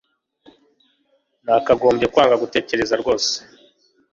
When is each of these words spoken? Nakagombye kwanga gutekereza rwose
Nakagombye 1.43 2.05
kwanga 2.13 2.41
gutekereza 2.43 2.93
rwose 3.01 3.31